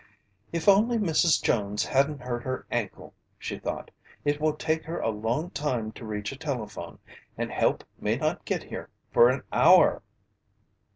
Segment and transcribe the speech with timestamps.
[0.51, 1.39] "If only Mrs.
[1.43, 3.91] Jones hadn't hurt her ankle!" she thought.
[4.25, 6.97] "It will take her a long while to reach a telephone,
[7.37, 10.01] and help may not get here for an hour!"